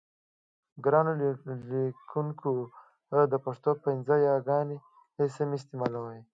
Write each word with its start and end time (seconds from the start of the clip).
ګرانو 0.83 1.11
لیکوونکو 1.69 2.51
د 3.31 3.33
پښتو 3.45 3.71
پنځه 3.85 4.15
یاګانې 4.27 4.77
سمې 5.35 5.55
استعمالوئ. 5.59 6.21